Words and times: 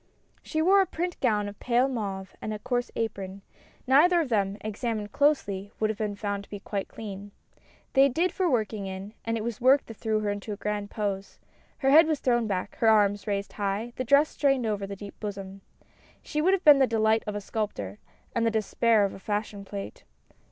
She 0.41 0.63
wore 0.63 0.81
a 0.81 0.87
print 0.87 1.19
gown 1.19 1.47
of 1.47 1.59
pale 1.59 1.87
mauve 1.87 2.35
and 2.41 2.51
a 2.51 2.57
coarse 2.57 2.89
apron; 2.95 3.43
neither 3.85 4.19
of 4.19 4.29
them, 4.29 4.57
examined 4.61 5.11
closely, 5.11 5.71
would 5.79 5.91
have 5.91 5.97
been 5.99 6.15
found 6.15 6.43
to 6.43 6.49
be 6.49 6.59
quite 6.59 6.87
clean. 6.87 7.29
They 7.93 8.09
did 8.09 8.31
for 8.31 8.49
working 8.49 8.87
in, 8.87 9.13
and 9.25 9.37
it 9.37 9.43
was 9.43 9.59
the 9.59 9.63
work 9.63 9.85
that 9.85 9.97
threw 9.97 10.19
her 10.21 10.31
into 10.31 10.53
a 10.53 10.57
grand 10.57 10.89
pose. 10.89 11.37
Her 11.77 11.91
head 11.91 12.07
was 12.07 12.19
thrown 12.19 12.47
back, 12.47 12.77
her 12.77 12.87
arms 12.89 13.27
raised 13.27 13.53
high, 13.53 13.93
the 13.95 14.03
dress 14.03 14.29
strained 14.29 14.65
over 14.65 14.87
the 14.87 14.95
deep 14.95 15.19
bosom. 15.19 15.61
She 16.23 16.41
would 16.41 16.53
have 16.55 16.63
been 16.65 16.79
the 16.79 16.87
delight 16.87 17.21
of 17.27 17.35
a 17.35 17.39
sculptor, 17.41 17.99
and 18.33 18.43
the 18.43 18.49
despair 18.49 19.05
of 19.05 19.13
a 19.13 19.19
fashion 19.19 19.63
plate. 19.63 20.03